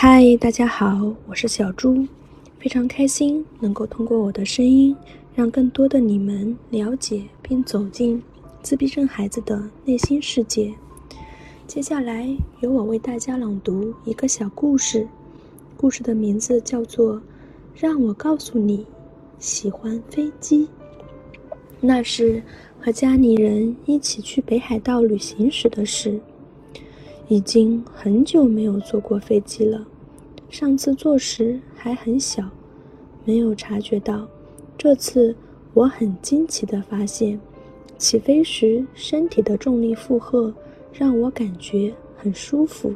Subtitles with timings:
[0.00, 2.06] 嗨，大家好，我是小猪，
[2.60, 4.94] 非常开心能够通过我的声音，
[5.34, 8.22] 让更多的你们了解并走进
[8.62, 10.72] 自闭症孩子的内心世界。
[11.66, 12.28] 接下来
[12.60, 15.08] 由我为大家朗读一个小故事，
[15.76, 17.16] 故事的名字叫做
[17.74, 18.86] 《让我告诉你
[19.40, 20.66] 喜欢飞机》。
[21.80, 22.40] 那是
[22.78, 26.20] 和家里人一起去北海道旅行时的事。
[27.28, 29.86] 已经很久没有坐过飞机了，
[30.48, 32.48] 上次坐时还很小，
[33.26, 34.26] 没有察觉到。
[34.78, 35.36] 这次
[35.74, 37.38] 我很惊奇地发现，
[37.98, 40.54] 起飞时身体的重力负荷
[40.90, 42.94] 让我感觉很舒服。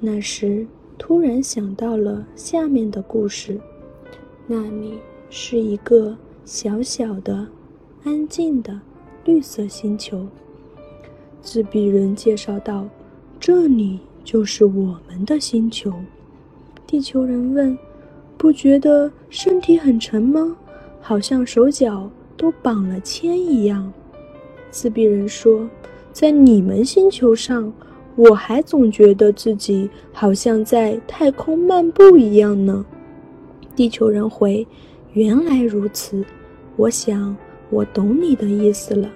[0.00, 0.66] 那时
[0.98, 3.58] 突然想到了下面的故事：
[4.46, 4.98] 那里
[5.30, 6.14] 是一个
[6.44, 7.48] 小小的、
[8.04, 8.78] 安静的
[9.24, 10.26] 绿色星球。
[11.40, 12.86] 自闭人介绍道。
[13.40, 15.90] 这里就是我们的星球。
[16.86, 17.76] 地球人问
[18.36, 20.54] ：“不觉得身体很沉吗？
[21.00, 23.90] 好像手脚都绑了牵一样。”
[24.70, 25.66] 自闭人说
[26.12, 27.72] ：“在你们星球上，
[28.14, 32.84] 我还总觉得自己好像在太空漫步一样呢。”
[33.74, 34.66] 地球人回
[35.14, 36.22] ：“原来如此，
[36.76, 37.34] 我想
[37.70, 39.10] 我懂你的意思了。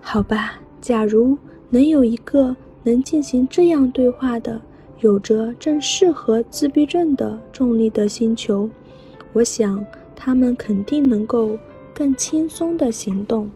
[0.00, 1.36] 好吧，假如
[1.68, 2.56] 能有一个……”
[2.86, 4.60] 能进行这样对话的，
[5.00, 8.70] 有着正适合自闭症的重力的星球，
[9.32, 9.84] 我想
[10.14, 11.58] 他们肯定能够
[11.92, 13.50] 更轻松的行动。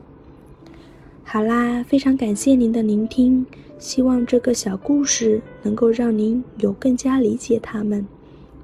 [1.23, 3.47] 好啦，非常感谢您的聆听，
[3.79, 8.05] 希望这个小故事能够让您有更加理解他们。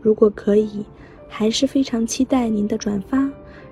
[0.03, 0.85] 如果可以，
[1.29, 3.31] 还是非常期待您的转发，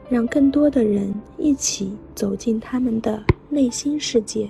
[0.08, 4.48] 让更多的人一起走进他们的内心世界。